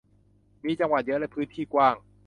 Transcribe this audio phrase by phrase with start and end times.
[0.65, 1.95] มีจังหวัดเยอะและพื้นที่กว้าง